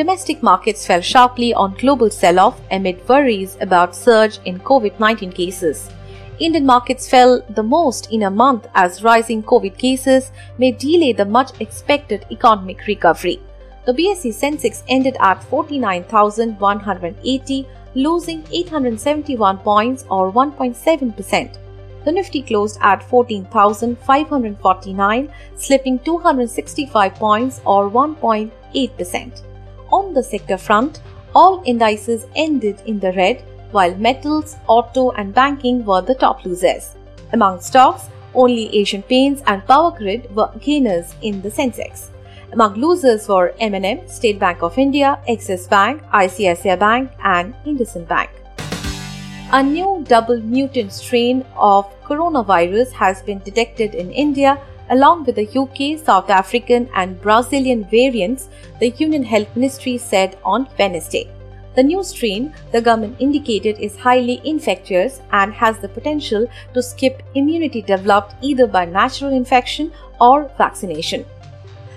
Domestic 0.00 0.40
markets 0.42 0.86
fell 0.86 1.02
sharply 1.02 1.52
on 1.52 1.74
global 1.74 2.08
sell-off 2.08 2.58
amid 2.70 3.06
worries 3.06 3.58
about 3.60 3.94
surge 3.94 4.38
in 4.46 4.58
COVID-19 4.60 5.34
cases. 5.34 5.90
Indian 6.38 6.64
markets 6.64 7.06
fell 7.06 7.42
the 7.50 7.62
most 7.62 8.10
in 8.10 8.22
a 8.22 8.30
month 8.30 8.66
as 8.74 9.04
rising 9.04 9.42
COVID 9.42 9.76
cases 9.76 10.30
may 10.56 10.72
delay 10.72 11.12
the 11.12 11.26
much 11.26 11.50
expected 11.60 12.24
economic 12.30 12.86
recovery. 12.86 13.42
The 13.84 13.92
BSE 13.92 14.32
Sensex 14.32 14.82
ended 14.88 15.18
at 15.20 15.44
49,180, 15.44 17.66
losing 17.94 18.42
871 18.50 19.58
points 19.58 20.06
or 20.08 20.32
1.7%. 20.32 21.58
The 22.06 22.12
Nifty 22.12 22.40
closed 22.40 22.78
at 22.80 23.02
14,549, 23.02 25.28
slipping 25.56 25.98
265 25.98 27.14
points 27.16 27.60
or 27.66 27.90
1.8%. 27.90 29.49
On 29.92 30.14
the 30.14 30.22
sector 30.22 30.56
front, 30.56 31.00
all 31.34 31.62
indices 31.64 32.26
ended 32.36 32.82
in 32.86 33.00
the 33.00 33.12
red, 33.12 33.42
while 33.72 33.94
metals, 33.96 34.56
auto, 34.66 35.10
and 35.12 35.34
banking 35.34 35.84
were 35.84 36.00
the 36.00 36.14
top 36.14 36.44
losers. 36.44 36.96
Among 37.32 37.60
stocks, 37.60 38.08
only 38.34 38.74
Asian 38.76 39.02
Paints 39.02 39.42
and 39.46 39.66
Power 39.66 39.90
Grid 39.90 40.34
were 40.34 40.50
gainers 40.60 41.14
in 41.22 41.42
the 41.42 41.50
Sensex. 41.50 42.08
Among 42.52 42.74
losers 42.74 43.28
were 43.28 43.54
M&M, 43.60 44.08
State 44.08 44.38
Bank 44.38 44.62
of 44.62 44.76
India, 44.78 45.18
Axis 45.28 45.66
Bank, 45.66 46.02
ICICI 46.12 46.78
Bank, 46.78 47.10
and 47.22 47.54
IndusInd 47.64 48.08
Bank. 48.08 48.30
A 49.52 49.62
new 49.62 50.04
double 50.06 50.40
mutant 50.40 50.92
strain 50.92 51.44
of 51.56 51.84
coronavirus 52.04 52.92
has 52.92 53.22
been 53.22 53.38
detected 53.40 53.94
in 53.94 54.10
India 54.12 54.58
along 54.90 55.24
with 55.24 55.36
the 55.36 55.48
UK, 55.58 55.98
South 56.04 56.30
African, 56.30 56.88
and 56.94 57.20
Brazilian 57.20 57.84
variants, 57.84 58.48
the 58.78 58.90
Union 58.90 59.22
Health 59.22 59.54
Ministry 59.56 59.96
said 59.98 60.36
on 60.44 60.68
Wednesday. 60.78 61.30
The 61.76 61.82
new 61.84 62.02
strain, 62.02 62.52
the 62.72 62.82
government 62.82 63.16
indicated, 63.20 63.78
is 63.78 63.96
highly 63.96 64.40
infectious 64.44 65.20
and 65.30 65.52
has 65.54 65.78
the 65.78 65.88
potential 65.88 66.46
to 66.74 66.82
skip 66.82 67.22
immunity 67.34 67.80
developed 67.80 68.34
either 68.42 68.66
by 68.66 68.84
natural 68.84 69.32
infection 69.32 69.92
or 70.20 70.50
vaccination. 70.58 71.24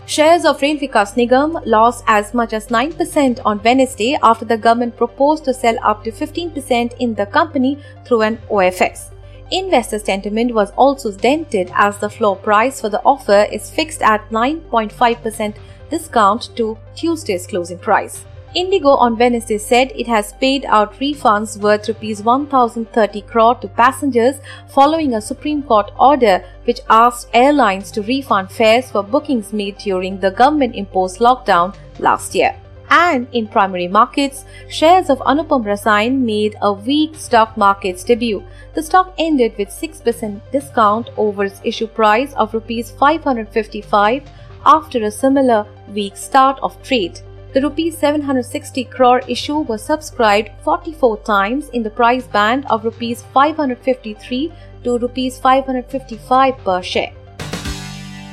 Shares 0.06 0.46
of 0.46 0.62
Rail 0.62 0.78
Vikas 0.78 1.16
Nigam 1.16 1.66
lost 1.66 2.04
as 2.08 2.34
much 2.34 2.54
as 2.54 2.68
9% 2.68 3.40
on 3.46 3.64
Wednesday 3.64 4.20
after 4.22 4.46
the 4.46 4.58
government 4.58 4.98
proposed 4.98 5.46
to 5.46 5.54
sell 5.54 5.78
up 5.82 6.04
to 6.04 6.12
15% 6.12 6.94
in 7.00 7.16
the 7.16 7.26
company 7.26 7.80
through 8.06 8.22
an 8.22 8.38
OFS. 8.50 9.12
Investor 9.52 10.00
sentiment 10.00 10.54
was 10.54 10.72
also 10.72 11.12
dented 11.12 11.72
as 11.76 11.98
the 11.98 12.10
floor 12.10 12.36
price 12.36 12.82
for 12.82 12.90
the 12.90 13.02
offer 13.04 13.48
is 13.52 13.70
fixed 13.70 14.02
at 14.02 14.30
9.5% 14.30 15.56
discount 15.90 16.56
to 16.56 16.78
Tuesday's 16.96 17.46
closing 17.46 17.78
price. 17.78 18.26
Indigo 18.56 18.90
on 18.90 19.18
Wednesday 19.18 19.58
said 19.58 19.92
it 19.96 20.08
has 20.08 20.34
paid 20.34 20.64
out 20.66 20.94
refunds 21.00 21.60
worth 21.60 21.88
rupees 21.88 22.22
1030 22.22 23.22
crore 23.22 23.56
to 23.56 23.68
passengers 23.68 24.36
following 24.70 25.16
a 25.16 25.22
Supreme 25.22 25.64
Court 25.64 25.92
order 26.00 26.44
which 26.66 26.82
asked 26.88 27.30
airlines 27.34 27.90
to 27.92 28.04
refund 28.04 28.52
fares 28.52 28.92
for 28.92 29.02
bookings 29.02 29.54
made 29.54 29.80
during 29.80 30.20
the 30.20 30.30
government 30.30 30.76
imposed 30.76 31.20
lockdown 31.20 31.76
last 32.00 32.36
year. 32.36 32.56
And 32.96 33.28
in 33.32 33.48
primary 33.48 33.88
markets, 33.88 34.46
shares 34.70 35.10
of 35.10 35.18
Anupam 35.22 35.64
Rasayan 35.66 36.20
made 36.20 36.56
a 36.62 36.72
weak 36.72 37.16
stock 37.16 37.58
markets 37.58 38.04
debut. 38.04 38.44
The 38.76 38.84
stock 38.84 39.16
ended 39.18 39.56
with 39.58 39.70
6% 39.70 40.40
discount 40.52 41.10
over 41.18 41.46
its 41.46 41.60
issue 41.64 41.88
price 41.88 42.34
of 42.34 42.54
rupees 42.54 42.92
555 42.92 44.30
after 44.68 45.04
a 45.04 45.10
similar 45.10 45.66
weak 45.88 46.16
start 46.16 46.60
of 46.62 46.78
trade. 46.84 47.20
The 47.56 47.62
rupees 47.62 47.98
760 47.98 48.84
crore 48.84 49.22
issue 49.28 49.58
was 49.58 49.84
subscribed 49.84 50.52
44 50.64 51.18
times 51.24 51.70
in 51.70 51.82
the 51.82 51.90
price 51.90 52.28
band 52.28 52.68
of 52.68 52.86
rupees 52.86 53.24
553 53.34 54.54
to 54.84 55.00
rupees 55.00 55.40
555 55.40 56.58
per 56.60 56.84
share. 56.84 57.12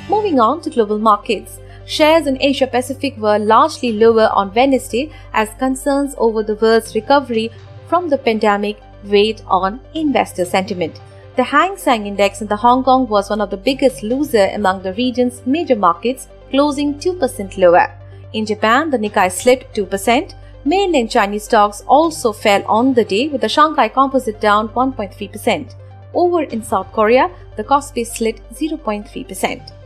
Moving 0.07 0.39
on 0.39 0.61
to 0.61 0.69
global 0.69 0.99
markets. 0.99 1.60
Shares 1.91 2.25
in 2.25 2.41
Asia 2.41 2.67
Pacific 2.67 3.17
were 3.17 3.37
largely 3.37 3.91
lower 3.91 4.29
on 4.33 4.53
Wednesday 4.53 5.11
as 5.33 5.49
concerns 5.59 6.15
over 6.17 6.41
the 6.41 6.55
world's 6.55 6.95
recovery 6.95 7.51
from 7.89 8.07
the 8.07 8.17
pandemic 8.17 8.77
weighed 9.03 9.41
on 9.45 9.81
investor 9.93 10.45
sentiment. 10.45 11.01
The 11.35 11.43
Hang 11.43 11.75
Seng 11.75 12.07
Index 12.07 12.39
in 12.39 12.47
the 12.47 12.55
Hong 12.55 12.85
Kong 12.85 13.09
was 13.09 13.29
one 13.29 13.41
of 13.41 13.49
the 13.49 13.57
biggest 13.57 14.03
loser 14.03 14.49
among 14.53 14.83
the 14.83 14.93
region's 14.93 15.45
major 15.45 15.75
markets, 15.75 16.29
closing 16.49 16.93
2% 16.93 17.57
lower. 17.57 17.91
In 18.31 18.45
Japan, 18.45 18.89
the 18.89 18.97
Nikkei 18.97 19.29
slipped 19.29 19.75
2%. 19.75 20.33
Mainland 20.63 21.11
Chinese 21.11 21.43
stocks 21.43 21.83
also 21.87 22.31
fell 22.31 22.63
on 22.67 22.93
the 22.93 23.03
day 23.03 23.27
with 23.27 23.41
the 23.41 23.49
Shanghai 23.49 23.89
Composite 23.89 24.39
down 24.39 24.69
1.3%. 24.69 25.75
Over 26.13 26.43
in 26.43 26.63
South 26.63 26.89
Korea, 26.93 27.29
the 27.57 27.65
Kospi 27.65 28.07
slid 28.07 28.39
0.3%. 28.53 29.80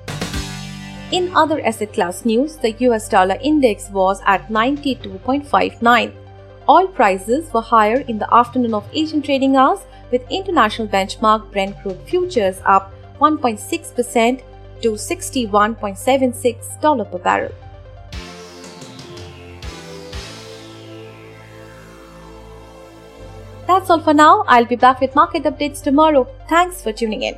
In 1.16 1.32
other 1.34 1.62
asset 1.62 1.94
class 1.94 2.26
news, 2.26 2.58
the 2.58 2.74
US 2.88 3.08
dollar 3.08 3.38
index 3.42 3.90
was 3.90 4.22
at 4.26 4.50
92.59. 4.50 6.14
Oil 6.68 6.88
prices 6.90 7.54
were 7.54 7.62
higher 7.62 8.02
in 8.10 8.20
the 8.20 8.28
afternoon 8.34 8.74
of 8.74 8.90
Asian 8.92 9.22
trading 9.22 9.56
hours 9.56 9.80
with 10.12 10.30
international 10.30 10.90
benchmark 10.90 11.50
Brent 11.54 11.82
crude 11.82 12.02
futures 12.02 12.60
up 12.66 12.92
1.6% 13.22 14.42
to 14.82 14.92
$61.76 14.92 17.12
per 17.12 17.20
barrel. 17.20 17.54
That's 23.66 23.90
all 23.90 24.02
for 24.02 24.14
now. 24.14 24.44
I'll 24.50 24.66
be 24.66 24.76
back 24.76 25.00
with 25.00 25.16
market 25.16 25.44
updates 25.44 25.82
tomorrow. 25.82 26.28
Thanks 26.50 26.84
for 26.84 26.92
tuning 26.92 27.24
in. 27.24 27.38